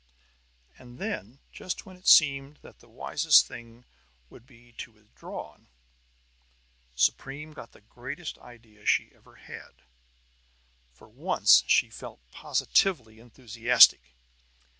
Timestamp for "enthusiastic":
13.19-14.01